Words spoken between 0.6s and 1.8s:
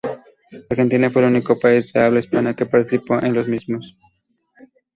Argentina fue el único